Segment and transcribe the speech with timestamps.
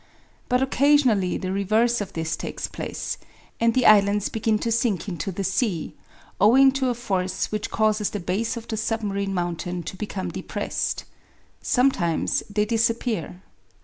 [0.49, 3.19] But occasionally the reverse of this takes place,
[3.59, 5.93] and the islands begin to sink into the sea,
[6.39, 11.03] owing to a force which causes the base of the submarine mountain to become depressed.
[11.61, 13.43] Sometimes they disappear.